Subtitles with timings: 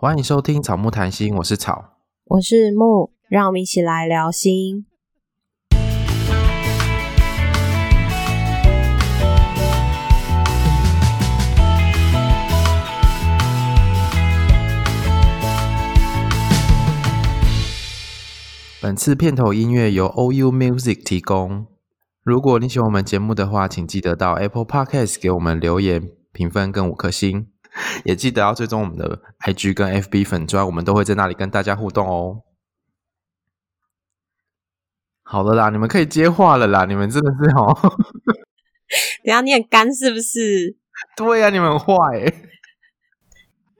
[0.00, 1.96] 欢迎收听草木谈心，我是草，
[2.26, 4.86] 我是木，让我们一起来聊心。
[18.80, 21.66] 本次片头音乐由 OU Music 提供。
[22.22, 27.48] 如果你喜欢我们节目的话，请记得到 Apple Podcast 给我们留言、评分跟五颗星。
[28.04, 32.42] 也记得要追踪我们的 IG 跟 FB 粉砖，我们都会在那里跟大家互动哦。
[35.22, 37.76] 好了啦，你们可以接话了啦，你们真的是哦。
[39.24, 40.76] 等下你很干是不是？
[41.16, 42.34] 对呀、啊，你们很坏耶。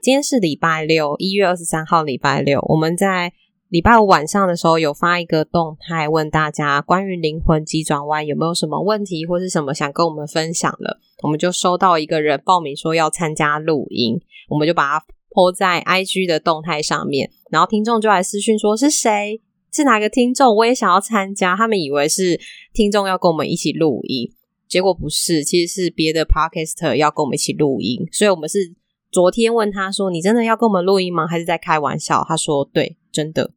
[0.01, 3.33] 今天是礼拜六，一月二十三号，礼拜六，我们在。
[3.69, 10.99] 礼拜五晚上的时候，有发一个动态，问大家关于灵魂急转弯有没有什么问题，或是什么想跟我们分享的。
[11.21, 14.19] 我们就收到一个人报名说要参加录音，
[14.49, 19.39] 我们就把它 po 在 IG 的动态上面，然后听众就来私讯说是谁，
[19.71, 21.55] 是哪个听众，我也想要参加。
[21.55, 22.39] 他们以为是
[22.73, 24.33] 听众要跟我们一起录音，
[24.67, 27.99] 结果不是，其实是别的 Podcaster 要跟我们一起录音。
[28.11, 28.73] 所以我们是
[29.11, 31.27] 昨天问他说：“你真的要跟我们录音吗？
[31.27, 33.51] 还是在开玩笑？”他说：“对，真的。”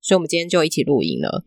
[0.00, 1.44] 所以，我们今天就一起录音了。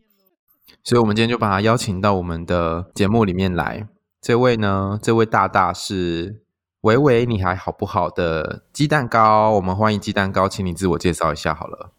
[0.84, 3.88] 所以，我们今天就把他邀请到我们的节目里面来。
[4.20, 6.42] 这位呢，这位大大是
[6.82, 9.50] 维维，你还好不好的鸡蛋糕。
[9.50, 11.90] 我们欢迎鸡蛋糕，请你自我介绍一下好了。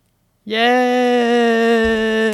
[0.45, 0.59] 耶、
[2.31, 2.33] yeah!！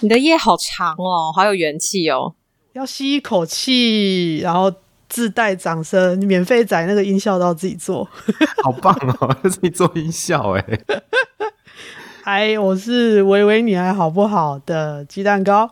[0.00, 2.34] 你的夜好长哦，好有元气哦。
[2.72, 4.72] 要吸一口气，然后
[5.08, 8.08] 自带掌声，免费载那个音效都要自己做，
[8.62, 9.36] 好棒哦！
[9.48, 10.64] 自己做音效哎。
[12.26, 15.68] 嗨，我是喂喂，你还好不好的鸡蛋糕。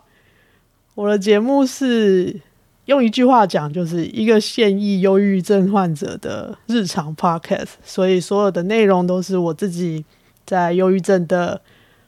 [0.95, 2.42] 我的节目是
[2.84, 10.05] 用一句话讲，就是一个现役忧郁症患者的日常 podcast，所以所有的内容都是我自己
[10.45, 11.58] 在忧郁症的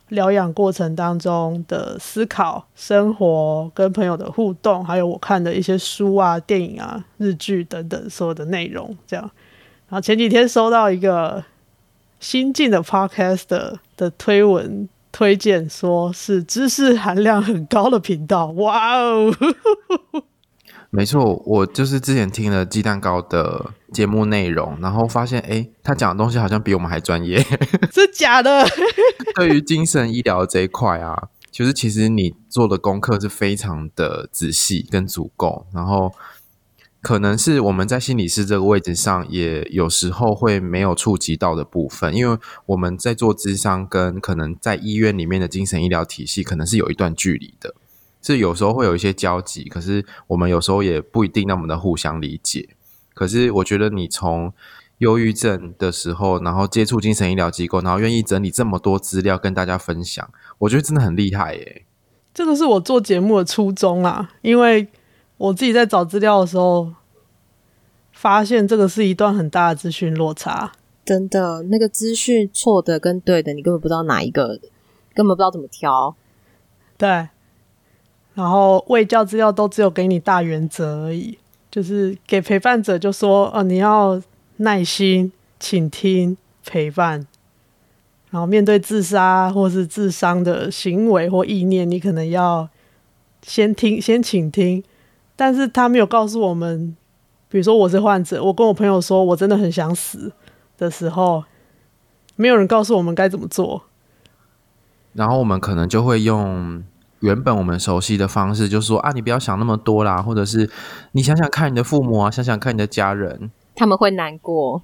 [0.09, 8.95] 疗养过程当中的思考、生活跟朋友的互动，还有我看的一些书啊、电影啊、日剧等等所有的内容。
[9.07, 9.25] 这样，
[9.89, 11.43] 然后前几天收到一个。
[12.21, 13.79] 新进的 Podcast 的
[14.19, 18.47] 推文推荐，说是知识含量很高的频道。
[18.53, 19.35] 哇哦！
[20.91, 27.39] 没错，我就是之前听了鸡蛋糕的节目内容，然后发现，哎，他讲的东西好像比我们还专业。
[27.93, 28.65] 是假的？
[29.35, 36.13] 对于精神医疗这一块啊，就是其实你做的功课是非常的仔细跟足够，然后。
[37.05, 47.75] 可能是我们在心理师这个位置上，也有时候会没有触及到的部分，因为我们在做智商，跟可能在医院里面的精神医疗体系，可能是有一段距离的，
[48.23, 52.71] 是有时候会有一些交集，可是我们有时候也不一定那么的互相理解。
[53.13, 54.51] 可是我觉得你从
[54.97, 60.27] 忧郁症的时候，然后接触精神医疗机构，然后愿意整理这么多资料跟大家分享，
[60.57, 61.85] 我觉得真的很厉害耶。
[62.33, 64.89] 这个是我做节目的初衷啊，因为。
[65.37, 66.93] 我自己在找资料的时候，
[68.13, 70.73] 发现这个是一段很大的资讯落差。
[71.05, 74.59] 真的，那个资讯错的跟对的，你根本不知道哪一个，
[75.13, 76.15] 根本不知道怎么挑。
[76.97, 77.29] 对，
[78.35, 81.37] 然后卫教资料都只有给你大原则而已，
[81.71, 84.23] 就是给陪伴者就说，哦，你要
[84.59, 87.27] 耐心倾听陪伴，
[88.31, 92.69] 然后面对自杀或是自伤的行为或意念，你可能要
[93.43, 94.83] 先听，先倾听。
[95.37, 96.97] 但是他没有告诉我们，
[97.49, 100.33] 比如说我是患者，我跟我朋友说我真的很想死
[100.79, 101.45] 的时候，
[102.37, 103.83] 没有人告诉我们该怎么做。
[105.13, 106.83] 然后我们可能就会用
[107.21, 110.71] 原本我们熟悉的方式，就是说啊，你不要想那么多啦，或者是
[111.13, 114.83] 你想想看你的父母啊，想想看你的家人，他们会难过。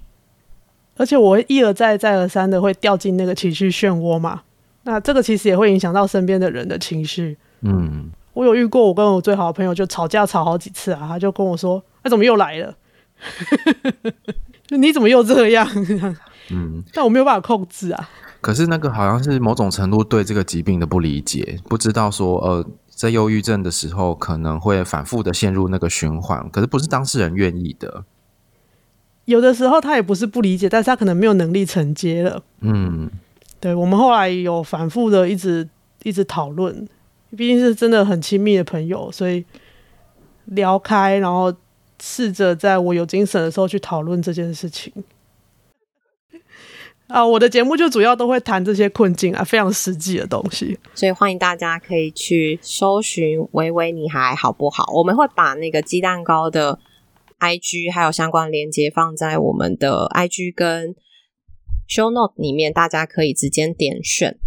[0.97, 4.41] 而且我会一而再再而三的会掉进那个情绪漩涡嘛，
[4.83, 7.37] 那这个其实也会影响到身边的人的情绪。
[7.61, 8.11] 嗯。
[8.33, 12.75] 我有遇过，我跟我最好的朋友就吵架吵好几次啊，他就跟我说：“他、啊、怎么又来了？
[14.69, 15.67] 你怎么又这样？”
[16.49, 18.09] 嗯，但我没有办法控制啊。
[18.39, 28.05] 可是那个好像是某种程度对这个疾病的不理解，不知道说呃，在忧郁症的时候可能会反复的陷入那个循环，可是不是当事人愿意的。
[29.25, 32.41] 有的时候他也不是不理解，但是他可能没有能力承接了。
[32.61, 33.09] 嗯，
[33.59, 35.69] 对，我们后来有反复的一直
[36.03, 36.87] 一直讨论。
[37.37, 39.45] 毕竟是真的很亲密的朋友，所以
[40.45, 41.53] 聊开，然后
[42.01, 44.91] 试着在我有精神的时候去讨论这件事情。
[47.07, 50.79] 啊，我的节目就主要都会谈这些困境啊，非常实际的东西。
[50.93, 54.85] 所以欢迎大家可以去搜寻“微微，你还好不好”。
[54.95, 56.79] 我们会把那个鸡蛋糕的
[57.39, 60.95] IG 还有相关连接放在我们的 IG 跟
[61.87, 64.37] show note 里面，大家可以直接点选。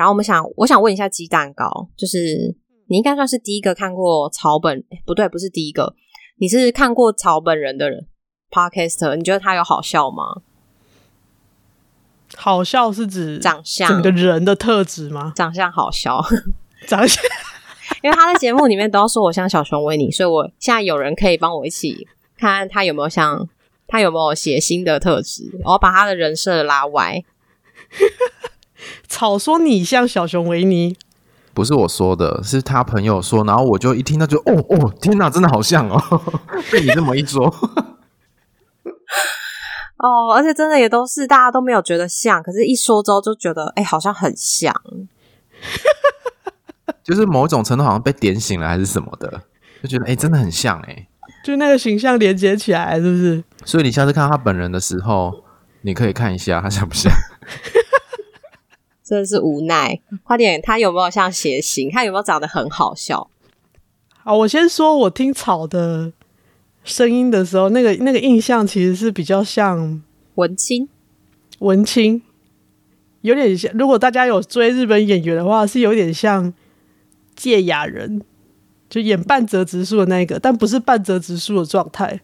[0.00, 2.56] 然后我们想，我想问一下鸡蛋糕，就是
[2.86, 5.94] 你应该算是第一个看过草本，不对，不是第一个，
[6.38, 8.06] 你是看过草本人的人
[8.50, 10.40] Podcaster，你觉得他有好笑吗？
[12.34, 15.34] 好笑是指长相，整个人的特质吗？
[15.36, 16.18] 长相好笑，
[16.88, 17.22] 长相，
[18.02, 22.08] 因为他在节目里面都要说我像小熊维尼，所以我现在有人可以帮我一起
[22.38, 23.46] 看看他有没有像
[23.86, 27.22] 他有没有写新的特质，我要把他的人设拉歪。
[29.08, 30.96] 草说你像小熊维尼，
[31.54, 36.22] 不是我说的，是他朋友说，然后我就一听到就哦哦，天哪，真的好像哦，
[36.70, 37.46] 被你这么一说。
[39.98, 44.74] 哦，而且真的也都是大家都没有觉得像，可是一说之后就觉得，哎、欸，好像很像，
[47.04, 49.42] 就是某种程度好像被点醒了还是什么的，
[49.82, 51.06] 就觉得哎、欸，真的很像哎，
[51.44, 53.44] 就那个形象连接起来，是不是？
[53.66, 55.44] 所以你下次看到他本人的时候，
[55.82, 57.12] 你可以看一下他像不像，
[59.10, 60.00] 真的是无奈。
[60.22, 61.90] 快点，他有没有像谐星？
[61.90, 63.28] 他有没有长得很好笑？
[64.22, 66.12] 好，我先说，我听草的。
[66.82, 70.02] 声音的时候，那个那个印象其实是比较像
[70.36, 70.88] 文青，
[71.58, 72.22] 文青
[73.20, 73.70] 有点像。
[73.74, 76.52] 如果大家有追日本演员的话，是有点像
[77.36, 78.22] 芥雅人，
[78.88, 82.18] 就演半泽直树的那个，但不是半泽直树的状态。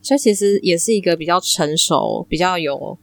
[0.00, 2.96] 所以其实也是一个比较成熟、比较有、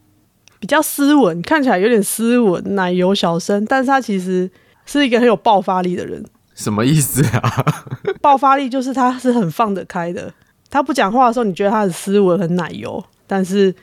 [0.59, 4.49] 比较斯文，看起来有点斯文、奶油小生，但是他其实
[4.85, 6.23] 是一个很有爆发力的人。
[6.55, 7.65] 什么意思啊？
[8.21, 10.33] 爆发力就是他是很放得开的。
[10.69, 13.73] 他不讲话的时候，你觉得他很斯文、很奶油，但是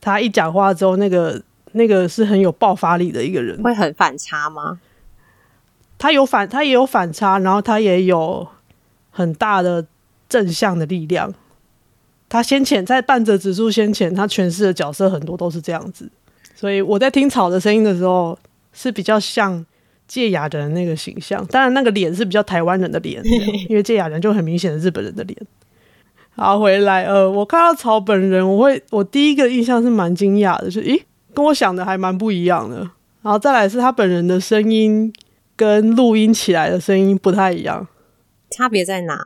[0.00, 1.42] 他一讲话之后，那个
[1.72, 3.60] 那个是很有爆发力的一个人。
[3.62, 4.78] 会很反差吗？
[5.96, 8.46] 他有反，他也有反差，然后他也有
[9.10, 9.86] 很大的
[10.28, 11.32] 正向的力量。
[12.28, 16.10] 他先前在半泽直树先前，他诠释的角色很多都是这样子，
[16.54, 18.36] 所以我在听草的声音的时候，
[18.72, 19.64] 是比较像
[20.08, 21.44] 芥雅人的那个形象。
[21.46, 23.22] 当然，那个脸是比较台湾人的脸，
[23.68, 25.38] 因为芥雅人就很明显的日本人的脸。
[26.36, 31.00] 好，回来，呃，我看到草本人，我会，我第一个印象是蛮惊讶的，就是，咦，
[31.32, 32.78] 跟我想的还蛮不一样的。
[33.22, 35.12] 然后再来是他本人的声音
[35.54, 37.86] 跟录音起来的声音不太一样，
[38.50, 39.16] 差别在哪？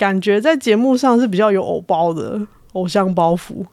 [0.00, 2.40] 感觉在节目上是比较有偶包的
[2.72, 3.66] 偶像包袱，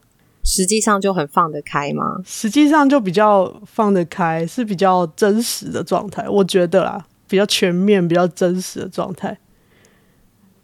[0.44, 2.18] 实际上就很放得开吗？
[2.26, 9.38] 实际上就比较放得开，是比较真实的状态，我觉得啦，比较全面、比较真实的状态。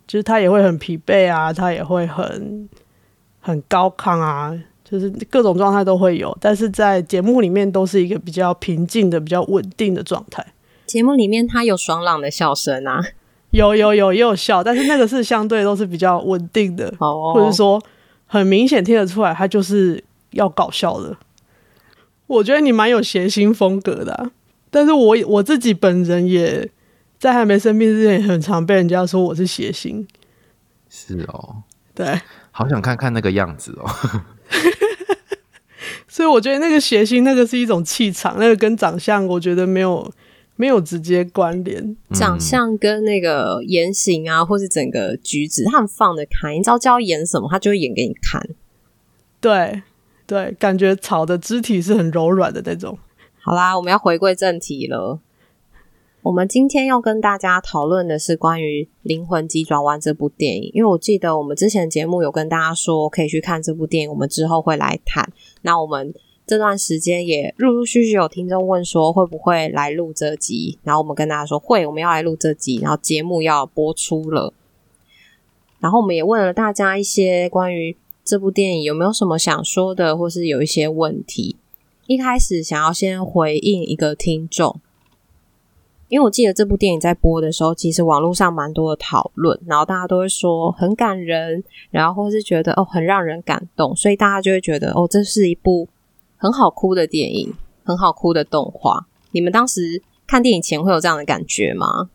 [0.06, 2.68] 就是他也会很疲惫啊，他也会很
[3.40, 10.46] 很高亢啊，就是各种状态都会有，但是在节目里面都是一个比较平静的、比较稳定的状态。
[10.86, 13.02] 节目里面他有爽朗的笑声啊，
[13.54, 17.82] 有有有也有笑，但是那个是相对都是比较稳定的，哦，或者说
[18.28, 21.16] 很明显听得出来他就是要搞笑的。
[22.28, 24.32] 我觉得你蛮有谐星风格的啊，
[24.70, 26.70] 但是我我自己本人也。
[27.20, 30.06] 在还没生病之前，很常被人家说我是谐星。
[30.90, 31.56] 是哦，
[31.96, 32.20] 对，
[32.52, 33.90] 好想看看那个样子哦。
[36.10, 40.12] 所以我觉得那个谐星，那个是一种气场，那个跟长相，我觉得没有
[40.56, 41.96] 没有直接关联。
[42.12, 46.54] 长相跟那个言行啊，或是整个举止，他很放得开。
[46.54, 48.48] 你知道教演什么，他就会演给你看。
[49.42, 49.82] 对
[50.26, 52.98] 对，感觉草的肢体是很柔软的那种。
[53.42, 55.20] 好啦，我们要回归正题了。
[56.22, 65.30] 我们今天要跟大家讨论的是关于《灵魂急转弯》这部电影，因为我记得我们之前节目有跟大家说可以去看这部电影，我们之后会来谈。
[65.64, 66.14] 那我们
[66.46, 74.54] 这段时间也陆陆续续有听众问说会不会来录这集，然后我们跟大家说会，我们要来录这集，然后节目要播出了。
[75.80, 81.56] 然后我们也问了大家一些关于这部电影有没有什么想说的，或是有一些问题。
[82.08, 84.80] 一开始想要先回应一个听众。
[86.10, 95.88] 因为我记得这部电影在播的时候，其实网络上蛮多的讨论，然后大家都会说很感人，然后或是觉得哦很让人感动，所以大家就会觉得哦这是一部
[96.44, 97.54] 很好哭的电影，
[97.86, 99.06] 很好哭的动画。
[99.32, 102.10] 你们当时看电影前会有这样的感觉吗？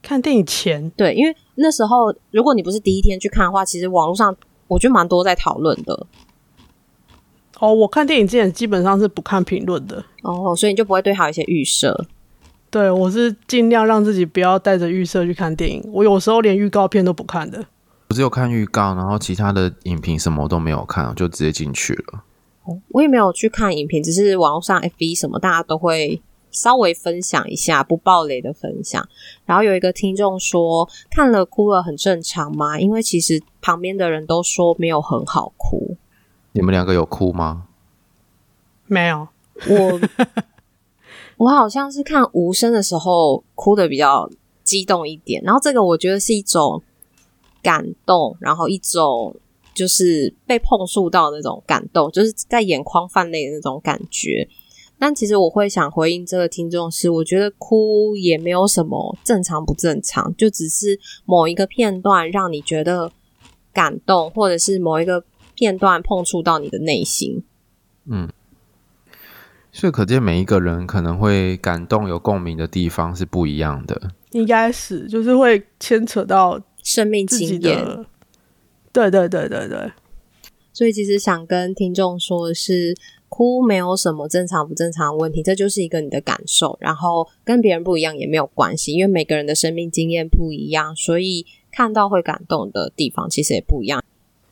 [0.00, 4.36] 看电影前，对，因为那时候如果你不是第一天去看的话，其实网络上
[4.68, 6.06] 我觉得蛮多在讨论的。
[7.58, 12.06] 哦，我看电影之前基本上是不看评论的，哦，所以你就不会对它有一些预设。
[12.70, 15.82] 对，我是尽量让自己不要带着预设去看电影。
[15.92, 17.64] 我有时候连预告片都不看的。
[18.10, 22.22] 我只有看预告，然后其他的影评什么都没有看，我就直接进去了。
[22.88, 29.08] 我也没有去看影评，只是网络上 FB 什么大家都会稍微分享一下，不暴雷的分享。
[29.46, 32.78] 然后有一个听众说，看了哭了很正常吗？
[32.78, 35.96] 因为其实旁边的人都说没有很好哭。
[36.52, 37.66] 你们两个有哭吗？
[38.86, 39.26] 没有，
[39.68, 40.00] 我
[41.38, 44.28] 我好像是看无声的时候哭的比较
[44.62, 46.82] 激动一点，然后这个我觉得是一种
[47.62, 49.34] 感动，然后一种
[49.74, 54.48] 就是被碰触到那种感动，就是在眼眶泛泪的那种感觉。
[54.98, 63.10] 但其实我会想回应这个听众是，我觉得哭也没有什么正常不正常，就只是某一个片段让你觉得
[63.72, 65.24] 感动，或者是某一个
[65.56, 67.42] 片段碰触到你的内心。
[68.04, 68.28] 嗯，
[69.72, 74.00] 所以可见每一个人可能会感动、有共鸣的地方是不一样的。
[74.30, 78.06] 应该是，就是会牵扯到生命经验。
[78.92, 79.92] 对对对对对。
[80.72, 82.94] 所以其实想跟听众说的是。
[83.34, 94.04] 哭没有什么正常不正常的问题，这就是一个你的感受，然后跟别人不一样也没有关系，因为每个人的生命经验不一样，所以看到会感动的地方其实也不一样。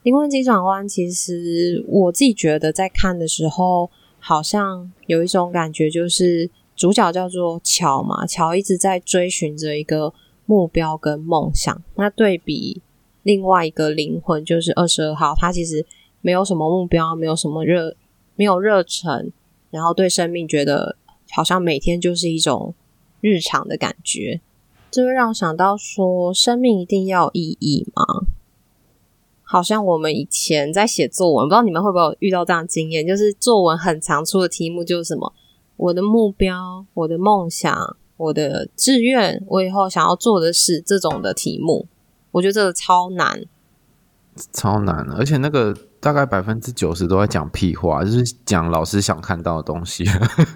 [0.02, 10.14] 灵魂急转弯，其实我自己觉得在看的时候，好像有一种感觉，就是主角叫做乔嘛，乔一直在追寻着一个
[10.46, 12.80] 目标跟梦想，那对比
[13.22, 15.86] 另外一个灵魂就是二十二号，他其实
[16.20, 17.96] 没有什么目标，没有什么热。
[18.36, 19.32] 没有热忱，
[19.70, 20.96] 然后对生命觉得
[21.30, 22.74] 好像每天就是一种
[23.20, 24.40] 日常的感觉，
[24.90, 28.02] 这会让我想到说，生命一定要有意义吗？
[29.42, 35.30] 好像我们以前在写作文，不知道你们会不会遇到这样经验，就是作文很常出的题目就是什么
[35.76, 41.86] 我的目标、我的梦想、我的志愿、我以后想要做的事这种的题目，
[42.32, 43.44] 我觉得这个超难，
[44.52, 45.76] 超难，而且那个。
[46.02, 50.02] 大概百分之九十都在讲屁话，就是讲老师想看到的东西。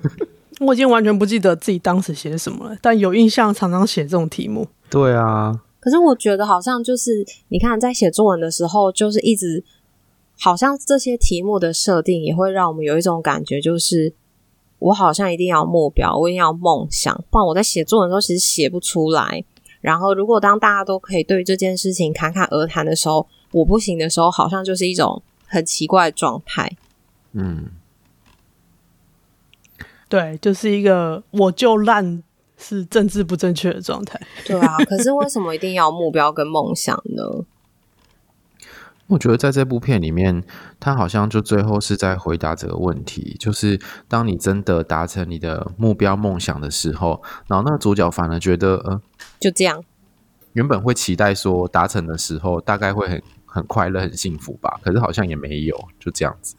[0.61, 4.66] 我已经完全不记得自己当时写什么了，但有印象常常写这种题目。
[4.88, 9.62] 对啊，可是我觉得好像就是你看，在写作文的时候，就是一直
[10.38, 14.14] 好像这些题目的设定也会让我们有一种感觉，就是
[14.78, 19.45] 我好像一定要目标，我一定要梦想，不然我在写作文的时候其实写不出来。
[19.85, 25.23] 然后，如果当大家都可以对这件事情侃侃而谈的时候，我不行的时候，好像就是一种。
[25.47, 26.69] 很奇怪的状态，
[27.33, 27.69] 嗯，
[30.09, 32.25] 对，就是一个我就烂
[32.57, 34.79] 是政治不正确的状态，对啊。
[34.79, 37.23] 可是为什么一定要目标跟梦想呢？
[39.07, 40.43] 我觉得在这部片里面，
[40.81, 49.01] 他好像就最后是在回答这个问题，就是当你真的达成你的目标梦想的时候，然后那个主角反而觉得，呃，
[49.39, 49.85] 就这样，
[50.55, 53.23] 原本会期待说达成的时候大概会很。
[53.47, 54.81] 很快乐，很幸福吧？
[54.83, 56.57] 可是好像也没有，就这样子。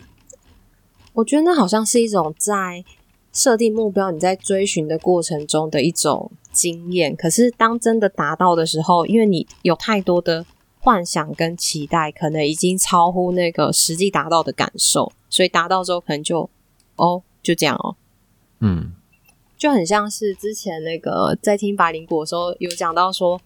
[1.12, 2.86] 我觉得那好像是一种在
[3.34, 7.14] 设定目标、你在追寻的过程中的一种经验。
[7.14, 10.46] 可是当真的达到的时候，因为你有太多的
[10.86, 16.48] 幻想跟期待，可能已经超乎那个实际达到的感受，所以达到之后可能就
[16.96, 17.96] 哦，就这样哦。
[18.60, 18.94] 嗯，
[19.58, 23.42] 就很像是之前那个在听白灵果的时候有讲到说，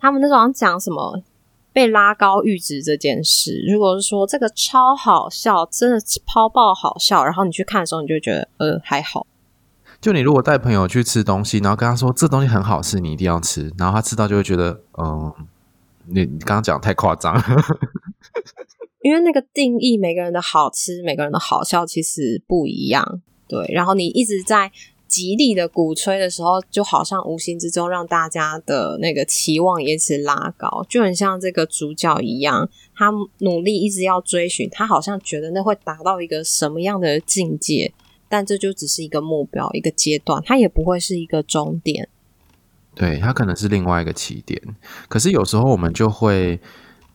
[0.00, 1.22] 他们那时候讲什么？
[1.72, 9.26] 被拉高阈值这件事，如果是说这个超好笑，真的超爆好笑，然后你去看的时候，你就觉得呃还好。
[10.00, 15.36] 就你如果带朋友去吃东西，然后跟他说这东西很好吃，你一定要吃，然后他吃到就会觉得嗯、呃，
[16.08, 17.34] 你你刚刚讲太夸张。
[19.02, 23.66] 因为那个定义，每个人的好吃，每个人的好笑其实不一样，对。
[23.72, 24.70] 然后你一直在。
[25.08, 37.94] 极力的鼓吹的时候，就好像无形之中让大家的那个期望也一直拉高，就很像这个主角一样，他努力一直要追寻，他好像觉得那会达到一个什么样的境界，
[38.28, 42.08] 但这就只是一个目标，一个阶段，他也不会是一个终点。
[42.96, 44.60] 对，它可能是另外一个起点，
[45.08, 46.60] 可是有时候我们就会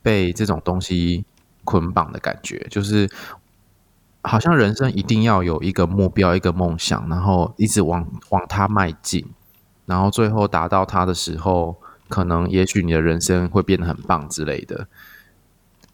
[0.02, 1.26] 被这种东西
[1.66, 3.10] 捆绑的感觉，就是。
[4.24, 9.26] 好像人生一定要有一个目标，一个梦想，然后一直往往它迈进，
[9.88, 11.76] 然后最后达到它的时候，
[12.08, 14.86] 可能也许你的人生会变得很棒之类的。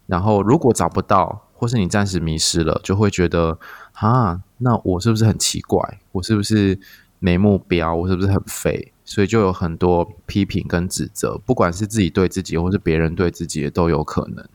[0.07, 3.57] 然后如果找不到，或是你暂时迷失了，就会觉得
[3.93, 6.01] 啊，那我是不是很奇怪？
[6.11, 6.77] 我是不是
[7.19, 7.95] 没目标？
[7.95, 8.91] 我是不是很废？
[9.07, 14.45] 所以就有很多批评跟指责，不管是自己对自己，或是别人对自己，都有可能。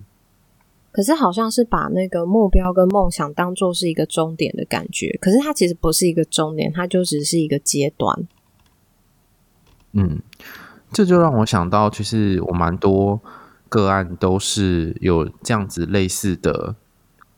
[0.92, 8.28] 可是好像是把那个目标跟梦想当做是一个终点的感觉，可是它其实不是一个终点，它就只是一个阶段。
[9.92, 10.20] 嗯，
[10.92, 13.18] 这就让我想到，其实我蛮多
[13.70, 16.76] 个案都是有这样子类似的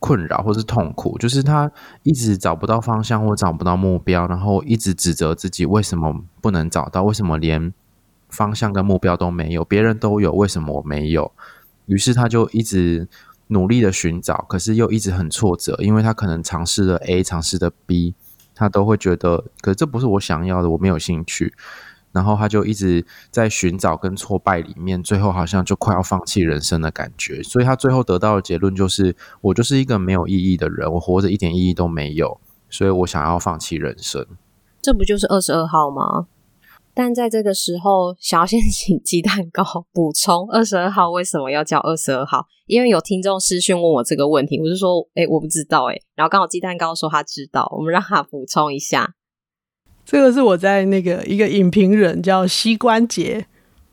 [0.05, 1.71] 困扰或是痛苦，就是他
[2.03, 7.73] 一直找不到方向或找不到目标，然后一直指责自己为什么不能找到，为什么连
[8.29, 11.31] 方向跟目标都没有，别人都有，为什么我没有？
[11.87, 13.07] 于是他就一直。
[13.49, 18.15] 努力的寻找，可是又一直很挫折，因为他可能尝试了 A，尝试了 B，
[18.55, 21.53] 他都会觉得，可是这不是我想要的，我没有兴趣。
[22.15, 27.43] 然后他就一直在寻找跟挫败里面，最后好像就快要放弃人生的感觉。
[27.43, 34.25] 所以他最后得到的结论就是：我就是一个没有意义的人，我活着一点意义都没有，所以我想要放弃人生。
[34.81, 36.27] 这不就是二十二号吗？
[36.93, 42.45] 但在这个时候，想要先请鸡蛋糕补充二十二号为什么要叫二十二号？
[42.67, 49.13] 因为有听众私讯问我这个问题，我就说，诶，我不知道，诶，然后刚好鸡蛋糕说他知道，我们让他补充一下。
[50.05, 53.45] 这个是我在那个一个影评人叫膝关节，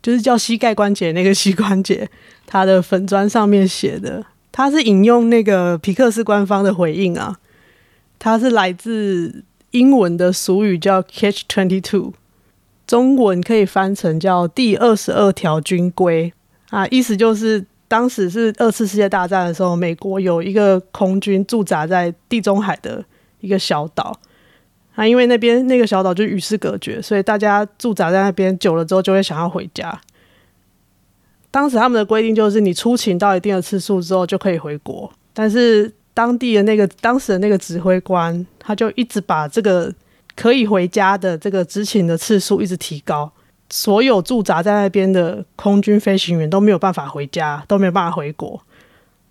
[0.02, 2.09] 就是叫膝盖关节那个膝关节，
[2.47, 7.38] 他的粉砖上面写的，他是引用那个皮克斯官方的回应啊，
[8.19, 12.12] 他是来自英文的俗语叫 Catch Twenty Two。
[12.87, 16.31] 中文可以翻成叫第二十二条军规。
[16.69, 23.02] 啊，意思就是当时是二次世界大战的时候，美国有一个空军驻扎在地中海的
[23.40, 24.19] 一个小岛。
[24.94, 30.00] 啊，因为那边那个小岛就与世隔绝，所以大家驻扎在那边久了之后就会想要回家。
[31.50, 39.92] 当时他们的规定就是你出勤到一定的次数之后就可以回国，但是当地的那个当时的那个指挥官他就一直把这个。
[40.34, 43.30] 可以回家的这个执勤的次数一直提高，
[43.68, 48.58] 所有驻扎在那边的空军飞行员都没有办法回家，都没有办法回国。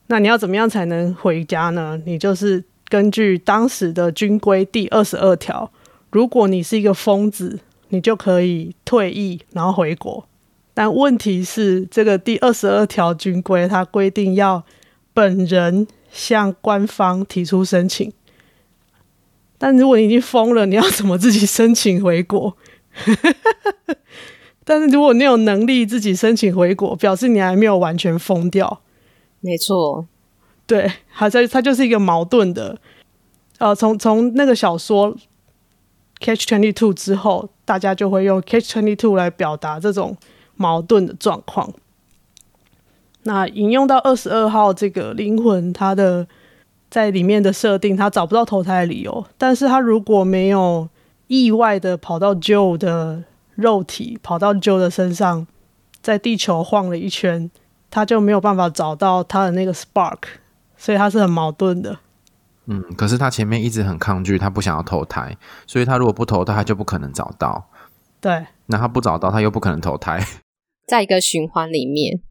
[0.05, 1.99] 那你要怎么样才能回家呢？
[2.05, 5.71] 你就是根据当时的军规第二十二条，
[6.12, 7.57] 如果你是一个疯子，
[7.88, 10.27] 你就可以退役然后回国。
[10.74, 14.65] 但问题是，这个第二十二条军规它规定要
[15.13, 18.12] 本人向官方提出申请。
[19.57, 22.57] 但如果你已经疯了，你要怎么自己申请回国？
[24.65, 28.81] 但是如果你有能力自己申请回国，表示你还没有完全疯掉。
[29.39, 30.05] 没错，
[30.71, 32.77] 对，还在它就是一个矛盾的。
[33.57, 35.13] 呃，从从那个小说
[36.21, 40.15] 《Catch Twenty Two》之后，大家就会用《Catch Twenty Two》来表达这种
[40.55, 41.74] 矛盾的状况。
[43.24, 46.27] 那引用到二十二号这个灵魂，它的。
[46.89, 49.25] 在里面的设定，他找不到投胎的理由。
[49.37, 50.89] 但是他如果没有
[51.27, 53.24] 意外的跑到 Joe 的
[53.55, 55.48] 肉体，跑到 Joe 的身上，
[56.01, 57.50] 在地球晃了一圈，
[57.89, 60.17] 他就没有办法找到他的那个 Spark，
[60.81, 62.00] 所以他是很矛盾的。
[62.65, 67.70] 嗯，可是他前面一直很抗拒，他不想要投胎，所以他如果不投胎，他就不可能找到。
[68.20, 70.25] 对，那他不找到，他又不可能投胎，
[70.87, 72.22] 在一个循环里面。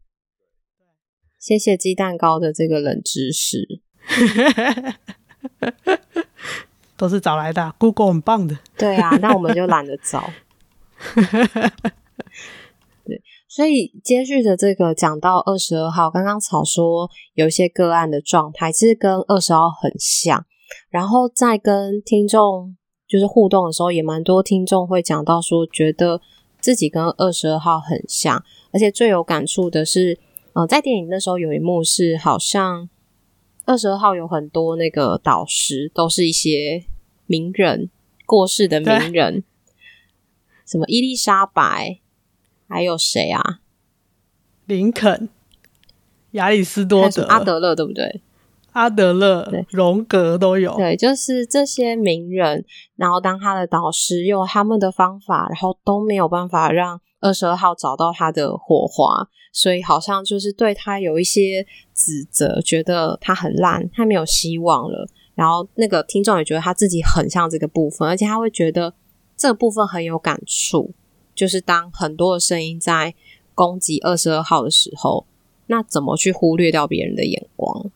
[1.39, 3.79] 谢谢鸡蛋糕的这个冷知识。
[6.97, 8.57] 都是找来的啊，Google 很棒的。
[8.77, 10.29] 对啊，那我们就懒得找。
[13.05, 13.21] 对，
[13.53, 20.45] 所以接续的这个讲到二十二号，刚刚草说有一些个案的状态，其实跟二十号很像。
[20.89, 22.77] 然后在跟听众
[23.09, 26.21] 就是互动的时候，也蛮多听众会讲到说，觉得
[26.61, 30.13] 自己跟二十二号很像，而且最有感触的是，
[30.53, 32.87] 嗯、呃，在电影那时候有一幕是好像。
[33.65, 36.83] 二十二号有很多那个导师，都是一些
[37.27, 37.89] 名人，
[38.25, 39.43] 过世的名人，
[40.65, 42.00] 什么伊丽莎白，
[42.71, 43.59] 还有谁啊？
[44.65, 45.27] 林肯、
[46.31, 48.21] 亚里斯多德、阿德勒，对不对？
[48.71, 50.73] 阿德勒、对，荣格都有。
[50.77, 52.63] 对，就是这些名人，
[52.95, 59.27] 然后当他的导师，用他们的方法，然后都没有办法让二十二号找到他的火花。
[59.53, 65.05] 所以好像就是对他有一些指责，觉得他很烂，他没有希望了。
[65.35, 68.93] 然后那个听众也觉得他自己很像这个部分，而且他会觉得
[69.35, 70.93] 这个部分很有感触。
[71.41, 73.15] 就是当很多的声音在
[73.55, 75.25] 攻击二十二号的时候，
[75.65, 77.89] 那怎么去忽略掉别人的眼光？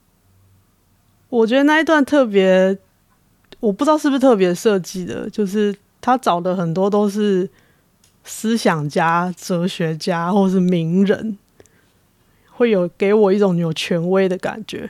[1.30, 2.76] 我觉得那一段特别，
[3.60, 7.48] 我不知道是不是特别设计的，就是他找的很多都是
[8.24, 11.38] 思想家、哲学家或是名人。
[12.50, 14.90] 会有给我一种有权威的感觉，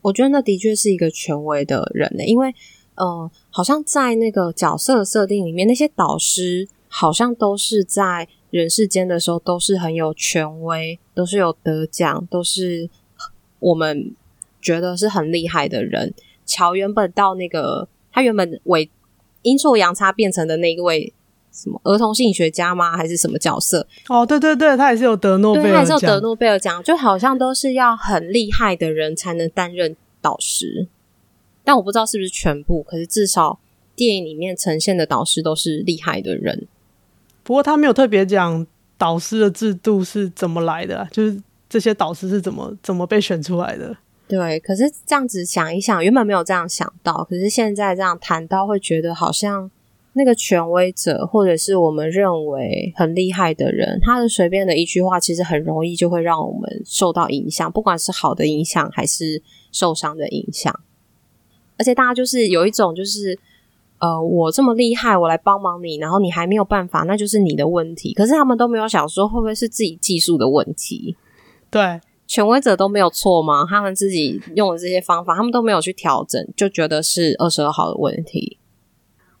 [0.00, 2.52] 我觉得那的确是一个权威的人呢，因为，
[2.96, 12.90] 呃，好像在那个角色设定里面，那些导师好像都是在人世间的时候都是很有权威，都是有得奖，都是
[13.60, 14.14] 我们
[14.60, 16.12] 觉得是很厉害的人。
[16.44, 18.90] 乔原本到那个他原本为
[19.40, 21.14] 阴错阳差变成的那一位。
[21.52, 22.96] 什么儿童心理学家吗？
[22.96, 23.84] 还是什么角色？
[24.08, 30.86] 哦，对对对，他也是有得诺贝尔奖，对，他也是有得诺贝尔奖，就好像都是要很厉害的人才能担任导师。
[31.64, 33.58] 但我不知道是不是全部，可是至少
[33.96, 36.68] 电影里面呈现的导师都是厉害的人。
[37.50, 38.64] 不过他没有特别讲
[38.96, 41.36] 导师的制度是怎么来的，就是
[41.68, 43.96] 这些导师是怎么怎么被选出来的。
[44.28, 49.68] 对，可是这样子想一想，原本没有这样想到，可是现在这样谈到，会觉得好像
[50.12, 60.72] 那个权威者，或者是我们认为很厉害的人，他的随便的一句话，其实很容易就会让我们受到影响，不管是好的影响还是受伤的影响。
[61.76, 63.36] 而且大家就是有一种，就是
[64.00, 68.12] 呃，我这么厉害，我来帮忙你，然后你还没有办法，那就是你的问题。
[68.12, 71.16] 可是他们都没有想说，会不会是自己技术的问题？
[71.70, 72.00] 对。
[72.26, 73.66] 权威者都没有错吗？
[73.68, 78.56] 他们自己用的这些方法，他们都没有去调整，就觉得是二十二号的问题。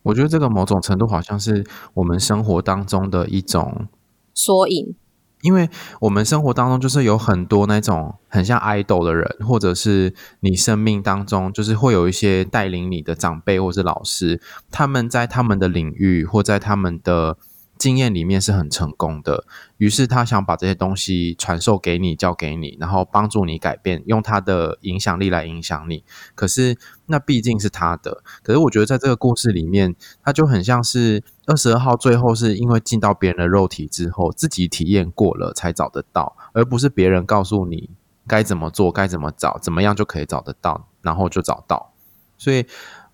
[0.02, 3.86] 我觉得这个某种程度好像是我们生活当中的一种
[4.34, 4.96] 缩影，
[5.42, 5.68] 因为
[6.00, 17.36] 我们生活当中就是有很多那种很像 idol 的人，或者是你生命当中就是会有一些带领你的长辈或是老师，他们在他们的领域或在他们的。
[17.80, 19.46] 经验里面是很成功的，
[19.78, 26.04] 于是他想把这些东西传授给你，教给你，然后帮助你改变，用他的影响力来影响你。
[26.34, 37.88] 可是那毕竟是他的，可是我觉得在这个故事里面，他就很像是二十二号，最后是因为进到别人的肉体之后，自己体验过了才找得到，而不是别人告诉你
[38.26, 41.94] 该怎么做，该怎么找，怎么样就可以找得到，然后就找到。
[42.36, 42.66] 所以。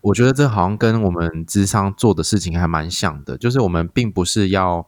[0.07, 4.87] 我觉得这好像跟我们咨商做的事情还蛮像的，就是我们并不是要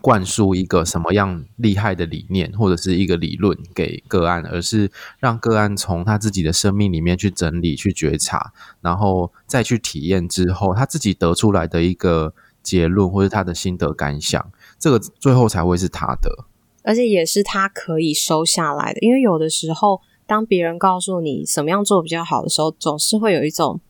[0.00, 12.32] 灌输一个什么样厉害的理念或者是一个理论给个案，而是让个案从他自己的生命里面去整理、去觉察，然后再去体验之后，他自己得出来的一个
[12.62, 16.44] 结论或者他的心得感想，这个最后才会是他的，
[16.84, 19.00] 而且也是他可以收下来的。
[19.00, 23.80] 因为有的时候，当别人告诉你什么样做比较好的时候，总是会有一种。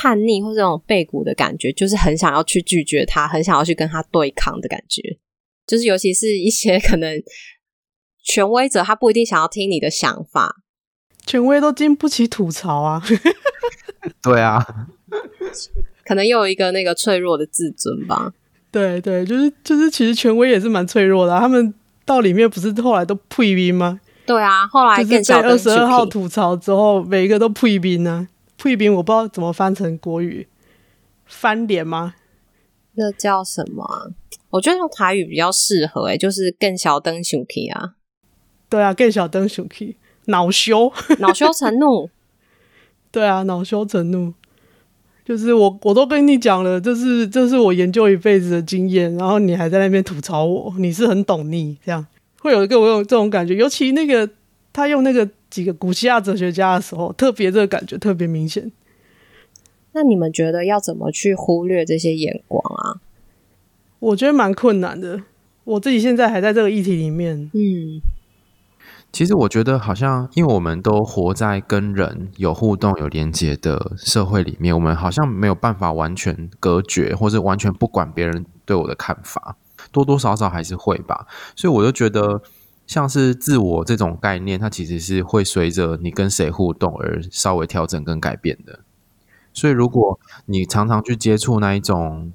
[0.00, 5.02] 叛逆或这种背骨的感觉，就是很想要去拒绝他，很想要去跟他对抗的感觉。
[5.66, 7.20] 就是尤其是一些可能
[8.22, 10.62] 权威者，他不一定想要听你的想法。
[11.26, 13.02] 权威都经不起吐槽啊。
[14.22, 14.64] 对啊，
[16.04, 18.32] 可能又有一个那个脆弱的自尊吧。
[18.70, 21.40] 对对，就是就是，其实权威也是蛮脆弱的啊。
[21.40, 21.74] 他们
[22.06, 24.00] 到里面不是后来都退兵吗？
[24.24, 28.28] 对啊，后来就是在二十二号吐槽之后，每一个都退兵呢。
[28.58, 30.48] 退兵我不知道怎么翻成国语，
[31.24, 32.16] 翻脸吗？
[32.94, 34.10] 那叫什么啊？
[34.50, 37.94] 我觉得用台语比较适合，欸，诶就是更小灯熊 key 啊。
[38.68, 39.94] 对啊，更小灯熊 key，
[40.26, 42.10] 恼羞， 恼羞成怒。
[43.12, 44.34] 对啊，恼羞成怒，
[45.24, 52.04] 就是我我都跟你讲了，这是这是我研究一辈子的经验，然后你还在那边吐槽我，你是很懂你这样，
[52.40, 54.28] 会有一个我有这种感觉，尤其那个
[54.72, 55.28] 他用那个。
[55.50, 58.70] 几个古希腊哲学家的时候，特别这个感觉特别明显。
[59.92, 63.00] 那你们觉得要怎么去忽略这些眼光啊？
[63.98, 65.22] 我觉得蛮困难的。
[65.64, 67.50] 我自己现在还在这个议题里面。
[67.54, 68.00] 嗯，
[69.10, 79.56] 其实我觉得好像，因为我们都活在跟人有互动、有连接的社会里面，我们好像没有办法完全隔绝，或者完全不管别人对我的看法，
[79.90, 81.26] 多多少少还是会吧。
[81.56, 82.42] 所以我就觉得。
[82.88, 88.80] 像是自我这种概念，它其实是会随着你跟谁互动而稍微调整跟改变的。
[89.52, 92.32] 所以，如果你常常去接触那一种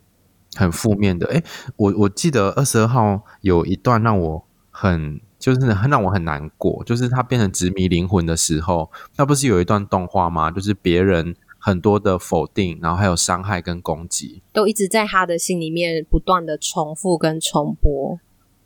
[0.56, 1.44] 很负面的，诶，
[1.76, 10.52] 我我记得二十二号有一段让我很就是很让我很难过，就是他变成执迷灵魂的时候，那不是有一段动画吗？
[10.52, 18.20] 就是别人很多的否定，然后还有伤害跟攻击，都一直在他的心里面不断的重复跟重播。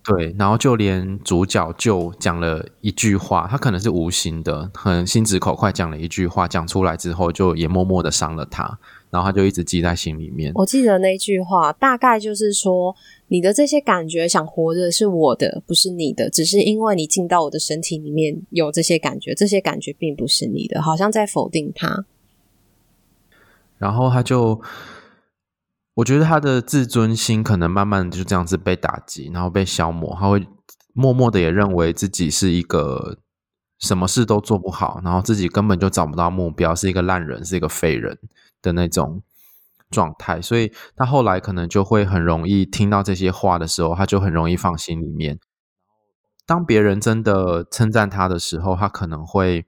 [0.07, 10.53] 对，然后就连主角就讲了一句话，他可能是无心的，很心直口快讲了一句话，讲出来之后就也默默的伤了他，然后他就一直记在心里面。
[10.55, 12.95] 我记得那句话，大概就是说，
[13.27, 22.05] 你的这些感觉想活着是我的，不是你的，只是因为你进到我的身体里面有这些感觉，这些感觉并不是你的，好像在否定他。
[23.77, 24.61] 然后他就。
[25.97, 30.15] 我觉得他的自尊心可能慢慢就这样子被打击，然后被消磨。
[30.19, 30.47] 他会
[30.93, 33.17] 默默的也认为自己是一个
[33.79, 38.19] 什么事都做不好，然后自己根本就找不到目标，是一个烂人，是一个废人
[38.61, 39.23] 的那种
[39.89, 40.39] 状态。
[40.39, 45.39] 所以他后来可能就会很容易听到这些话的时候，他就很容易放心里面。
[46.45, 49.65] 当别人真的称赞他的时候，他可能会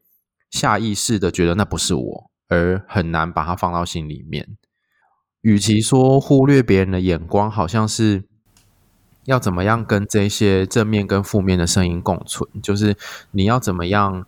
[0.51, 4.57] 下意识的觉得那不是我，而很难把它放到心里面。
[5.41, 8.23] 与其说忽略别人的眼光，好像是
[9.25, 12.95] 要怎么样跟这些正面跟负面的声音共存，就是
[13.31, 14.25] 你要怎么样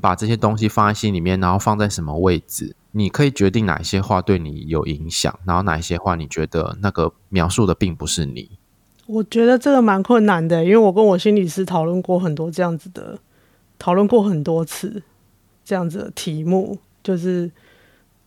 [0.00, 8.50] 把这些东西放在心里面，然后放在什么位置，你可以决定哪一些话对你有影响，然后哪一些话你觉得那个描述的并不是你。
[9.06, 13.18] 我觉得这个蛮困难的，因为我跟我心理师讨论过很多这样子的
[13.78, 15.02] 讨论过很多次
[15.64, 17.50] 这样子的题目，就是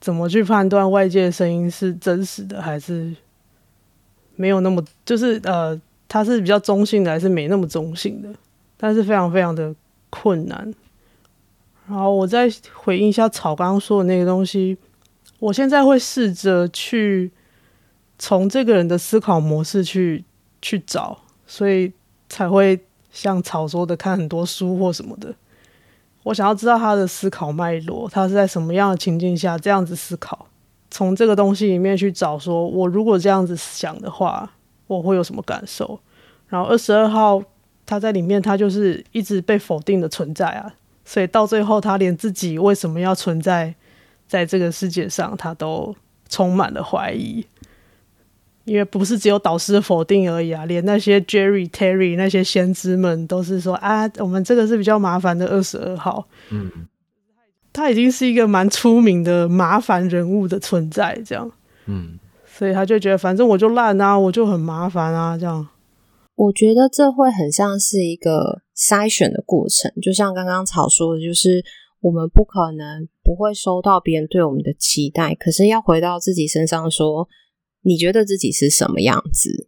[0.03, 3.15] 怎么去判断外界声音是真实的还是
[4.35, 8.27] 没有那么，就是呃，它是比较中性的还是没那么中性的，
[8.75, 9.73] 但是非常非常的
[10.09, 10.73] 困难。
[11.87, 14.77] 然后我再回应一下草刚刚说的那个东西，
[15.39, 17.31] 我现在会试着去
[18.19, 20.25] 从这个人的思考模式去
[20.61, 21.93] 去找，所以
[22.27, 22.77] 才会
[23.09, 25.33] 像草说的看很多书或什么的。
[26.23, 30.47] 我想要知道他的思考脉络，他是在什么样的情境下这样子思考，
[30.89, 34.49] 从这个东西里面去找，说我如果这样子想的话，
[34.87, 35.99] 我会有什么感受？
[36.47, 37.41] 然后二十二号
[37.85, 43.75] 他在里面，他就是一直被否定的存在啊，所以到最后他连自己为什么要存在
[44.27, 45.93] 在这个世界上，他都
[46.29, 47.45] 充满了怀疑。
[48.65, 56.25] 因为不是只有导师否定而已啊，连那些 Jerry、Terry 那些先知们都是说啊，我们这个是比较麻烦的二十二号。
[56.49, 56.71] 嗯，
[57.73, 61.51] 他已经是一个蛮出名的麻烦人物的存在，这样。
[61.87, 65.67] 嗯，所以他就觉得反正我就烂啊，我就很麻烦啊，这样。
[66.35, 71.61] 我觉得这会很像是一个筛选的过程，就像刚刚草说的，就是
[71.99, 77.27] 我们不可能不会收到别人对我们的期待，可是要回到自己身上说。
[77.83, 79.67] 你觉得自己是什么样子？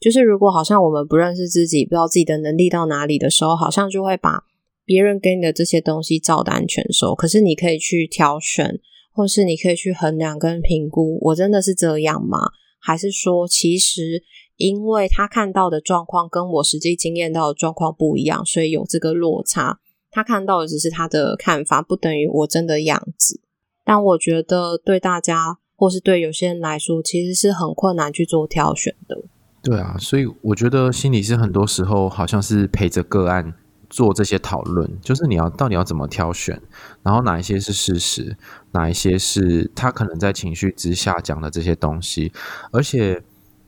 [0.00, 4.44] 就是如果好像我们不认识自己，不知道自己的能力到哪里的时候，好像就会把
[4.84, 7.14] 别人给你的这些东西照单全收。
[7.14, 8.78] 可是你可以去挑选，
[9.12, 12.38] 或是你可以去衡量跟评估，我真的是这样吗？
[12.78, 14.22] 还是说，其实
[14.56, 19.80] 因为他看到的状况跟我实际经验到的状况不一样，所以有这个落差。
[20.10, 23.40] 他看到的只是他的看法，不等于我真的样子。
[23.84, 25.60] 但我觉得对大家。
[25.76, 29.22] 或是对有些人来说，其实是很困难去做挑选的。
[29.62, 33.54] 对啊，所以我觉得心理师很多时候好像是陪着个案
[33.88, 36.60] 做这些讨论，就是你要到底要怎么挑选，
[37.02, 38.36] 然后哪一些是事实，
[38.72, 42.32] 哪一些是他可能在情绪之下讲的这些东西。
[42.72, 43.22] 而且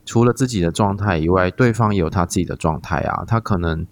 [0.05, 3.87] 除了自己的状态以外，对方也有他自己的状态啊，他可能。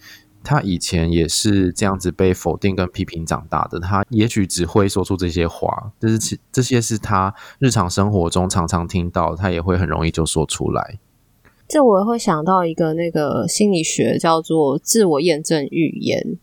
[0.44, 11.00] 他以前也是这样子被否定跟批评长大的，他也许只会说出这些话，但是这些是他日常生活中常常听到，他也会很容易就说出来。
[11.66, 16.38] 这我会想到一个那个心理学叫做自我验证预言，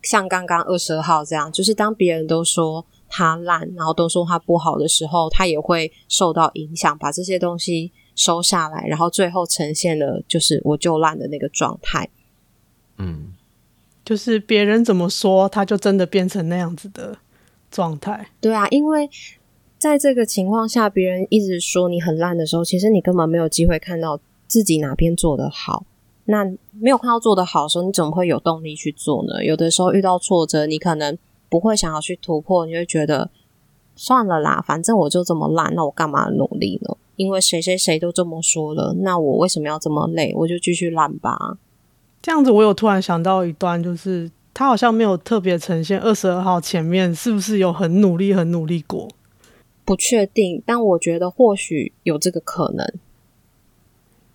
[0.00, 12.08] 像刚刚二十二号这样，就是当别人都说他烂，然后都说他不好的时候，他也会受到影响，把这些东西收下来，然后最后呈现了就是我就烂的那个状态。
[12.96, 13.32] 嗯。
[14.10, 17.16] 就是别人怎么说，他就真的变成那样子的
[17.70, 18.26] 状态。
[18.40, 19.08] 对啊，因为
[19.78, 24.18] 在这个情况下，别人一直说你很烂的时候，其实你根本没有机会看到
[24.48, 25.86] 自己哪边做得好。
[26.24, 29.44] 那没有看到做得好的时候，你怎么会有动力去做呢？
[29.44, 31.16] 有的时候遇到挫折，你可能
[31.48, 33.30] 不会想要去突破，你会觉得
[33.94, 36.96] 算了啦，反正我就这么烂，那我干嘛努力呢？
[37.14, 40.32] 因为谁谁谁都这么说了，那我为什么要这么累？
[40.34, 41.58] 我就继续烂吧。
[42.22, 49.08] 这样子，我有突然想到一段，就是他好像没有特别呈现二十二号前面是不是有很努力、很努力过？
[49.84, 52.86] 不确定，但我觉得或许有这个可能，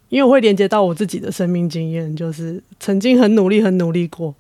[0.09, 4.35] 因为我会连接到我自己的生命经验，就是曾经很努力、很努力过，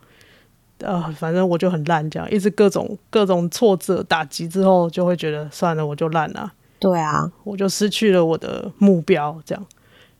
[0.79, 6.51] 呃，反正我就很烂，这样一直各种各种挫折打击之后，就会觉得算了，我就烂了。
[6.79, 9.65] 对啊，我就失去了我的目标，这样。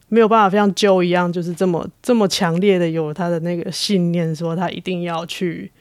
[0.08, 5.72] 没有办法，像旧一样，就是这么这么强烈的有他的那个信念，说他一定要去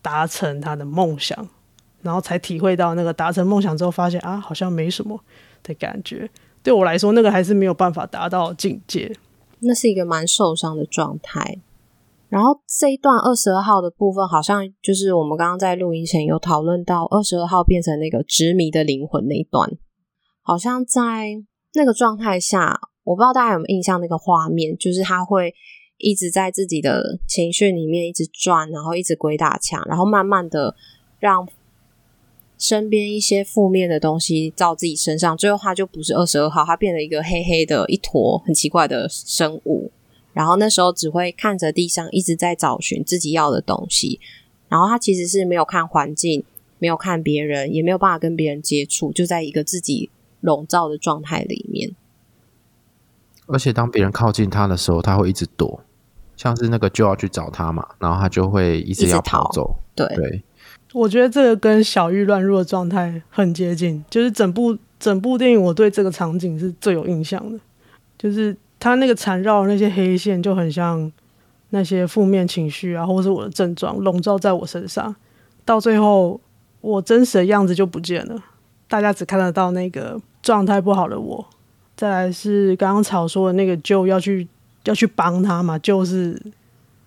[0.00, 1.46] 达成他的梦想，
[2.00, 5.20] 然后才体会到那个达成梦想之后，发现啊，好像没什么
[5.62, 6.28] 的感觉。
[6.62, 9.14] 对我来说，那个还是没有办法达到境界。
[9.60, 11.60] 那是一个蛮受伤的状态。
[12.30, 19.70] 然后这一段二十二号的部分，好像就是我们刚刚在录音前有讨论到，二十二号变成那个执迷的灵魂那一段，
[20.42, 21.44] 好像在
[21.74, 22.80] 那个状态下。
[23.04, 25.54] 我不知道大家有没有印象那个画面，就是他会
[25.98, 30.74] 一直在自己的情绪里面一直转，然后一直鬼打墙，然后慢慢的
[31.18, 31.46] 让
[32.56, 39.90] 身边一些负面的东西照自己身上，最后他就不是二十二号，他变了一个黑黑的一坨很奇怪的生物，
[40.32, 44.18] 然后那时候只会看着地上，一直在找寻自己要的东西，
[44.68, 46.42] 然后他其实是没有看环境，
[46.78, 51.94] 没有看别人，也没有办法跟别人接触，就在一个自己笼罩的状态里面。
[53.46, 55.80] 而且当别人靠近他的时候，他会一直躲，
[56.36, 59.76] 像是那个就要去找他嘛，然后他就会一直要跑走。
[59.94, 60.42] 对，对，
[60.92, 67.58] 我觉得这个跟小玉乱入的状态很接近，就是整部整部电影，我对这个场景是最有印象的，
[68.16, 71.12] 就是他那个缠绕那些黑线就很像
[71.70, 75.14] 那些负面情绪啊，或是我的症状笼罩在我身上，
[75.64, 76.40] 到最后
[76.80, 78.42] 我真实的样子就不见了，
[78.88, 81.46] 大家只看得到那个状态不好的我。
[81.96, 84.46] 再来是刚刚草说的那个就要去
[84.84, 86.40] 要去帮他嘛，就是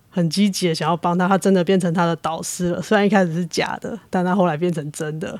[0.09, 2.81] 很积极的想要帮他，他真的变成他的导师了。
[2.81, 5.39] 虽然一开始是假的，但他后来变成真的。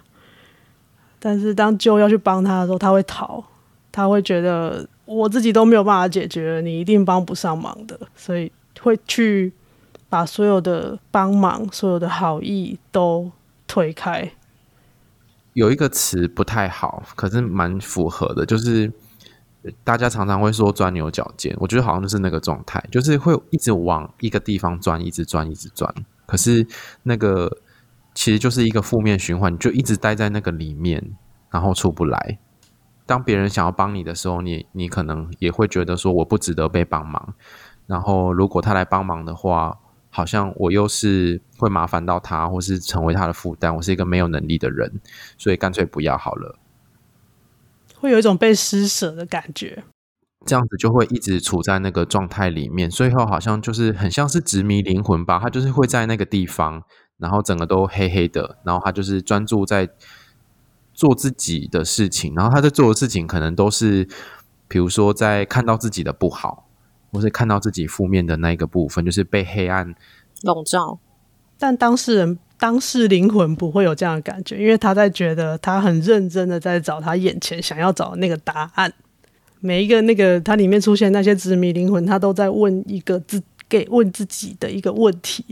[1.19, 3.43] 但是当舅要去帮他的时候，他会逃，
[3.91, 9.51] 他会觉得我自己都没有办法解决，你一定帮不上忙的，所以会去
[10.09, 13.31] 把所有的帮忙、所有的好意都
[13.65, 14.31] 推开。
[15.53, 18.91] 有一个词不太好，可是蛮符合的，就是
[19.83, 25.93] 大家常常会说钻牛角尖，我觉得好像就是那个状态，就是会一直往一个地方钻，一直钻，一直钻，
[26.25, 26.67] 可是
[27.03, 27.57] 那个。
[28.19, 31.11] 其实就是一个负面循环，你就一直待在那个里面，
[31.51, 32.39] 然后出不来。
[33.05, 37.35] 当别人想要帮你的时候，你你可能也会觉得说我不值得被帮忙。
[37.85, 39.77] 然后如果他来帮忙的话，
[40.09, 43.75] 好像我又是会麻烦到他，或是成为他的负担。
[43.75, 44.99] 我是一个没有能力的人，
[45.37, 46.57] 所以干脆不要好了。
[47.99, 49.83] 会有一种被施舍的感觉，
[50.45, 52.89] 这样子就会一直处在那个状态里面。
[52.89, 56.83] 最后好像就是很像是执迷灵魂吧，他就是会在那个地方。
[57.19, 59.89] 然后整个都黑黑的，然后他就是专注在
[60.93, 64.07] 做自己的事情，然后他在做的事情可能都是，
[64.67, 66.69] 比如说在看到自己的不好，
[67.11, 69.95] 或是看到自己负面的那一个部分，就是被黑暗
[70.43, 70.99] 笼罩。
[71.57, 78.91] 但当事人、当事灵魂不会有这样的感觉，因为他在觉得他很认真的在找他眼前想要找的那个答案。
[79.59, 85.43] 每一个那个他里面出现那些执迷灵魂，他都在问一个自给问自己的一个问题。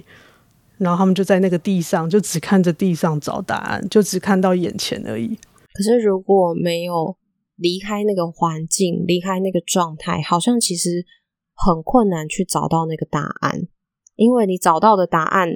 [0.77, 5.37] 然后他们就在那个地上，就只看着地上找答案，就只看到眼前而已。
[5.73, 7.15] 可是如果没有
[7.55, 11.05] 离开那个环境，离开那个状态，好像其实
[11.55, 13.61] 很困难去找到那个答案，
[14.15, 15.49] 因为你找到的答案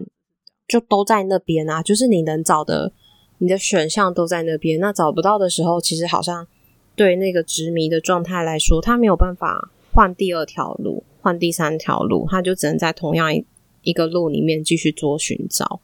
[0.69, 2.93] 就都在那边啊，就是你能找的，
[3.39, 4.79] 你的选项都在那边。
[4.79, 6.47] 那找不到的时候，其实好像
[6.95, 13.45] 对那个执迷的状态来说，他没有办法换第二条路，换第三条路，他就只能在同样一。
[13.81, 15.79] 一个路里面继续做寻找，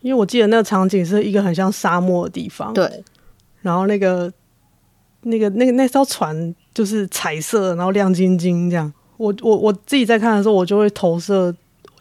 [0.00, 3.04] 因为我记得那个场景是一个很像沙漠的地方，对。
[3.62, 4.30] 然后那个、
[5.22, 8.92] 那个、那个那艘船就是彩色，然后亮晶晶这样。
[9.16, 11.54] 我我我自己在看的时候，我就会投射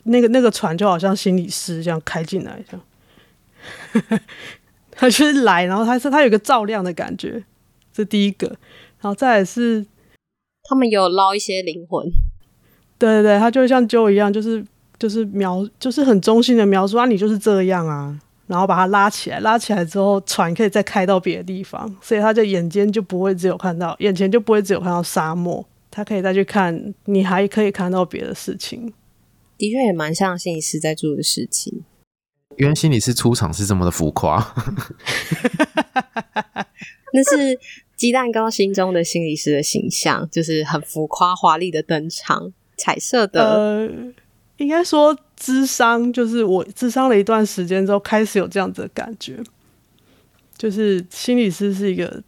[0.04, 4.20] 那个那个船就好像心理师这样开进来这样。
[4.92, 7.44] 他就是来，然后他是他有一个照亮的感觉，
[7.92, 8.48] 这第一个。
[9.02, 9.86] 然后再来是
[10.64, 12.06] 他们有捞一些灵魂，
[12.98, 14.66] 对对对，他就像 Joe 一样，就是。
[15.00, 28.94] 就是描，就是很中性的描述啊，你就是这样啊，然后把它拉起来，拉起来之后，船可以再开到别的地方，所以他的眼睛就不会只有看到，眼前就不会只有看到沙漠，他可以再去看，你还可以看到别的事情。
[29.64, 31.86] 的确也蛮像心理师在做的事情，
[32.58, 34.54] 因为心理师出场是这么的浮夸，
[37.14, 37.58] 那是
[37.96, 43.54] 鸡蛋糕心中的心理师的形象，就是很浮夸华丽的登场，彩色的。
[43.54, 43.90] 呃
[44.58, 49.42] 应该说，智商就是我智商了一段时间之后，开始有这样子的感觉，
[50.58, 52.22] 就是心理师是一个，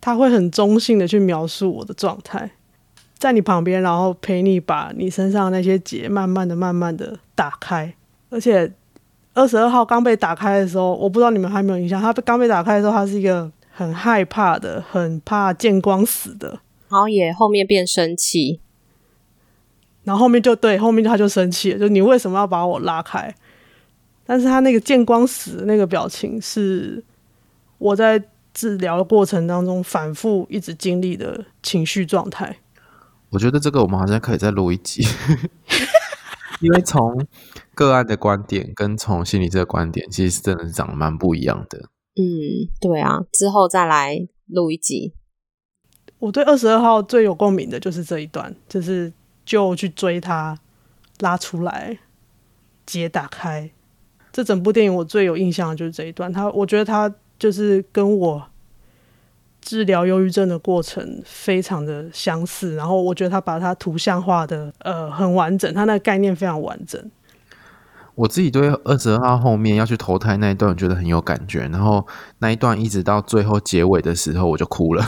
[0.00, 2.50] 他会很中性的去描述我的状态，
[3.18, 7.92] 在你旁边，然后陪你把你身上那些结慢慢的、慢慢的打开。
[8.30, 8.72] 而且
[9.34, 18.60] 二十二号刚被打开的时候，我不知道你们还没有印象，他刚被打开的时候，他是一个很害怕的、很怕见光死的，然后也后面变生气。
[20.04, 23.34] 然后后面就对，后面他就生气了，就你为什么要把我拉开？
[24.24, 27.02] 但是他那个见光死的那个表情，是
[27.78, 28.22] 我在
[28.54, 32.56] 治疗的过程当中反复一直经历的情绪状态。
[33.30, 35.02] 我觉得这个我们好像可以再录一集，
[36.60, 37.26] 因为从
[37.74, 41.78] 个案的观点跟从心理这个观点，其实真的是长得蛮不一样的。
[42.16, 45.14] 嗯，对啊，之后再来录一集。
[46.18, 49.12] 我对二十二号最有共鸣的就是这一段，就是。
[49.48, 50.58] 就去追他，
[51.20, 51.98] 拉出来，
[52.84, 53.70] 结打开。
[54.30, 56.30] 这整部电影我最有印象的就是这一段。
[56.30, 58.46] 他，我觉得他就是跟我
[59.68, 62.74] 治疗忧郁症的过程非常的相似。
[62.74, 67.10] 然后我觉得他把它图像化的呃很完整，他那个概念非常完整。
[68.14, 71.68] 我自己对二十二号后面要去投胎那一段，我觉得很有感觉。
[71.68, 72.06] 然后
[72.38, 75.04] 那一段一直到最后结尾的时候，我就哭了，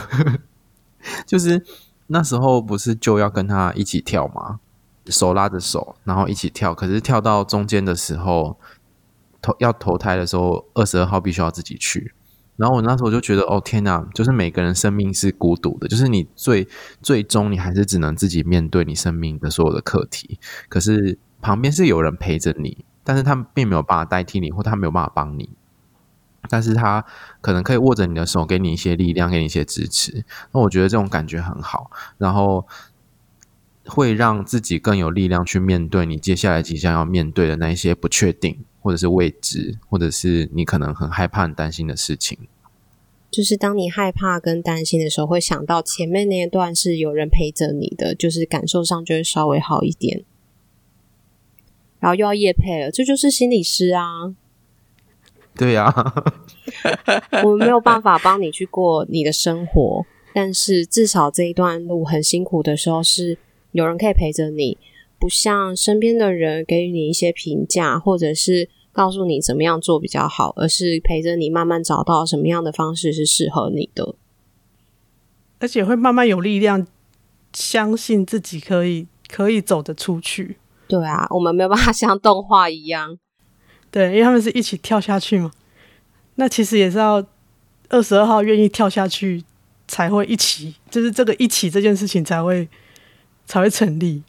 [1.25, 1.65] 就是。
[2.13, 4.59] 那时候不是就要跟他一起跳吗？
[5.05, 6.75] 手拉着手，然后一起跳。
[6.75, 8.57] 可是跳到中间的时候，
[9.41, 12.13] 投要投胎的时候，二十二号必须要自己去。
[12.61, 16.67] 然后我那时候就觉得，哦天哪，就是每个人生命是孤独的，就是你最
[17.01, 20.37] 最终你还是只能自己面对你生命的所有的课题。
[20.69, 25.49] 可是旁边是有人陪着你，但是他并没有办法代替你，或他没有办法帮你，
[26.49, 27.03] 但是他
[27.41, 30.23] 可能可以握着你的手，给你一些力量，给你一些支持。
[30.51, 31.89] 那我觉得这种感觉很好，
[32.19, 32.67] 然后
[33.85, 38.63] 会让自己更有力量去面对你接下来即将要面对的那一些不确定。
[38.83, 42.35] 或者是未知，或者是你可能很害怕、很担心的事情，
[43.31, 50.25] 就是当你害怕跟担心的时候，会想到前面那一段是有人陪着你的，就是感受上就会稍微好一点。
[52.01, 54.35] 然后又要夜配了，这就是心理师啊！
[55.55, 56.13] 对呀、啊，
[57.43, 63.37] 我们没有办法帮你去过你的生活，但是至少这一段路很辛苦的时候，是
[63.71, 64.77] 有人可以陪着你。
[65.19, 74.15] 不像身边的人给予你一些评价，或者是告诉你怎么样做比较好，而是陪着你慢慢找到什么样的方式是适合你的，
[75.59, 76.85] 而且会慢慢有力量，
[77.53, 80.57] 相信自己可以可以走得出去。
[80.87, 83.17] 对啊，我们没有办法像动画一样，
[83.89, 85.51] 对，因为他们是一起跳下去嘛。
[86.35, 87.25] 那其实也是要
[87.89, 89.43] 二十二号愿意跳下去，
[89.87, 92.67] 才会一起，就是这个一起这件事情才会
[93.45, 94.23] 才会成立。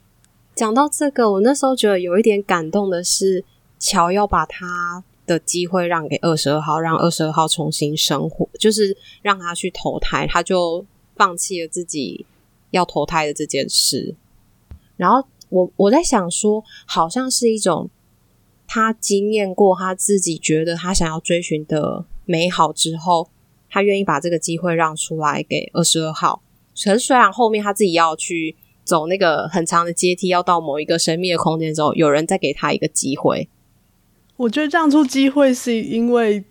[0.55, 3.43] 讲到这个，我那时候觉得有一点感动的是，
[3.83, 10.85] 乔要把他的机会让给二十二号，让二十二号重新生活，就是让他去投胎，他就
[11.17, 12.25] 放弃了自己
[12.71, 14.15] 要投胎的这件事。
[14.95, 17.89] 然后我我在想说，好像是一种
[18.65, 23.29] 他经验过他自己觉得他想要追寻的美好之后，
[23.69, 26.41] 他愿意把这个机会让出来给二十二号。
[26.85, 28.55] 可是虽然后面他自己要去。
[28.85, 33.47] 走那个很长的阶梯，要到某一个神秘的空间之后，有人再给他一个机会。
[34.43, 36.43] 我觉得让出机会是因为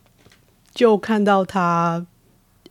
[0.74, 2.06] 就看到他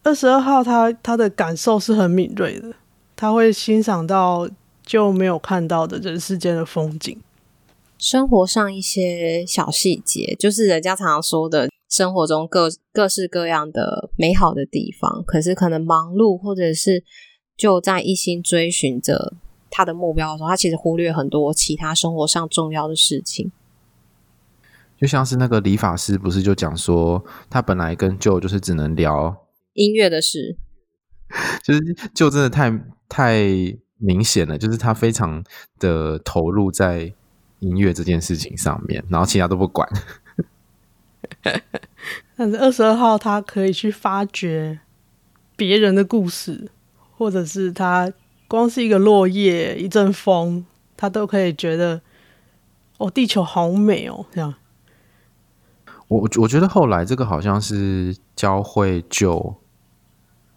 [0.01, 2.73] 二十二号他，他他的感受是很敏锐的，
[3.15, 4.49] 他会欣赏到
[4.83, 7.15] 就没有看到的人世间的风景，
[7.99, 15.23] 生活上一些小细节，就是人家常常说的生活中各各式各样的美好的地方。
[15.27, 17.03] 可是可能忙碌，或者是
[17.55, 19.35] 就在一心追寻着。
[19.73, 23.49] 他的目标的时候，他其实忽略很多其他生活上重要的事情。
[25.01, 29.35] 就像是那个理发师，不是就讲说，他本来跟 Joe 就是只能聊
[29.73, 30.55] 音乐的事，
[31.63, 31.81] 就是
[32.13, 32.71] Joe 真的太
[33.09, 33.43] 太
[33.97, 35.43] 明显了，就是他非常
[35.79, 37.11] 的投入在
[37.59, 39.89] 音乐这件事情上面，然后其他都不管。
[42.37, 44.79] 但是二十二号他可以去发掘
[45.55, 46.69] 别人的故事，
[47.17, 48.13] 或者是他。
[48.47, 50.65] 光是一个落叶，一阵风，
[50.97, 52.01] 他都可以觉得，
[52.97, 54.53] 哦，地球好美哦，这样。
[56.11, 59.55] 我我觉得后来这个好像是教会 Joe，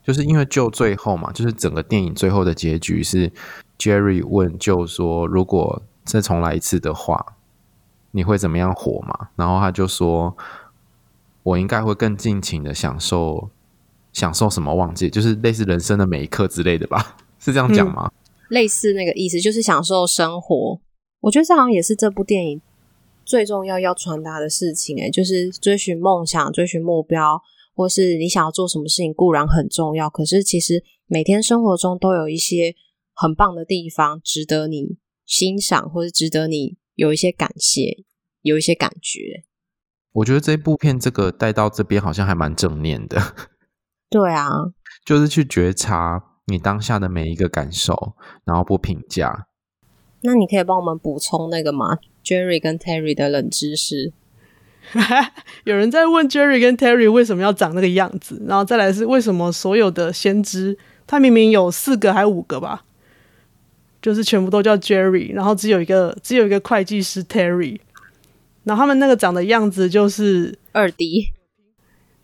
[0.02, 3.30] 就是因为 Joe 最后嘛，就是整个电影最后的结局是
[3.78, 7.36] Jerry 问 Joe 说，如果再重来一次的话，
[8.11, 9.28] 你会怎么样活嘛？
[9.36, 10.36] 然后他就说，
[11.44, 13.48] 我应该会更尽情的享受，
[14.12, 17.16] 享受什么忘记，就是类似人生的每一刻之类的吧。
[17.38, 18.11] 是这样讲吗？
[18.12, 18.12] 嗯，
[18.48, 20.80] 类似那个意思，就是享受生活。
[21.20, 22.61] 我觉得这好像也是这部电影
[23.24, 27.40] 最重要要传达的事情，诶，就是追寻梦想、追寻目标，
[27.74, 32.74] 或是你想要做什么事情固然很重要，可是其实每天生活中都有一些
[33.14, 38.04] 很棒的地方，值得你欣赏，或是值得你有一些感谢，
[38.42, 39.44] 有一些感觉。
[40.12, 43.20] 我觉得这部片这个带到这边好像还蛮正面的。
[44.08, 44.48] 对啊，
[45.04, 46.30] 就是去觉察。
[46.46, 49.46] 你当下的每一个感受，然后不评价。
[50.26, 54.10] 那你可以帮我们补充那个吗？Jerry 跟 Terry 的冷知识。
[55.64, 62.84] 有人在问 Jerry 跟 Terry 为什么要长那个样子，然后再来是为什么所有的先知，他明明有四个还五个吧，
[64.00, 67.78] 就是全部都叫 Jerry，然后只有一个只有一个会计师 Terry，
[68.64, 71.32] 然后他们那个长的样子就是二 D。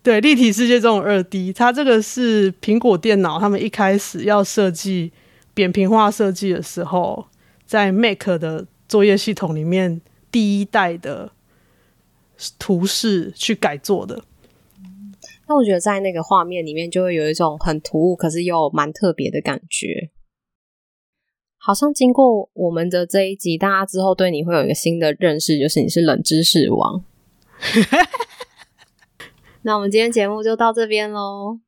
[0.02, 5.12] 对，立体世界这种二 D，它这个是苹果电脑，他们一开始要设计
[5.52, 7.26] 扁平化设计的时候，
[7.70, 11.30] 在 Mac 的作业系统里面第一代的
[12.58, 14.24] 图示去改做的。
[15.46, 20.10] 那我觉得在那个画面里面就会有一种很突兀，可是又蛮特别的感觉。
[21.58, 27.04] 好像经过我们的这一集，大家之后对你会有一个新的认识，就是你是冷知识王。
[29.62, 31.60] 那我们今天节目就到这边喽。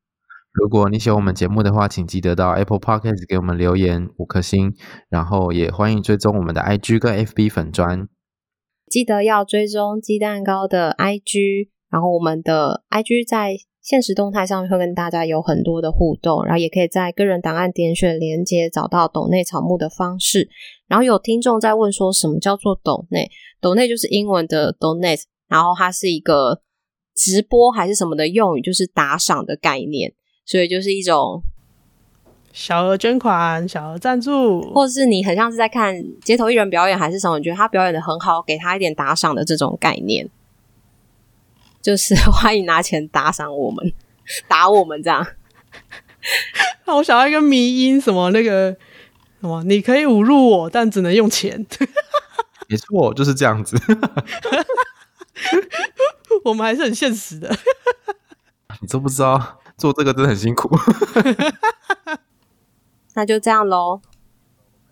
[0.52, 4.74] 如果你喜欢我们节目的话，请记得到 Apple Podcast 给我们留言五颗星，
[5.08, 8.06] 然后也欢迎追踪我们的 IG 跟 FB 粉砖。
[8.86, 20.50] 记得要追踪鸡蛋糕的 IG，然后我们的 IG 在现实动态上面会跟大家有很多的互动，然后也可以在个人档案点选连接找到抖内草木的方式。
[20.86, 23.30] 然后有听众在问说什么叫做抖内？
[23.62, 26.60] 抖内就是英文的 donate，然后它是一个
[27.16, 30.12] 直播还是什么的用语，就是打赏的概念，
[30.44, 31.42] 所以就是一种
[32.52, 40.28] 小额捐款、小额赞助，或者是你很像是在看街头艺人表演还是什么，你觉得他表演的很好，给他一点打赏的这种概念。
[41.80, 43.92] 就是 欢迎拿钱打赏我们，
[44.46, 45.26] 打我们这样。
[46.86, 48.76] 那我想要一个迷因，什么那个
[49.40, 51.66] 什么，你可以侮辱我，但只能用钱。
[52.68, 53.76] 没错，就是这样子。
[56.44, 57.52] 我们还是很现实的。
[58.80, 60.70] 你都不知道做这个真的很辛苦。
[63.14, 64.00] 那就这样喽，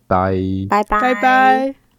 [0.06, 0.34] 拜
[0.68, 1.89] 拜拜拜拜。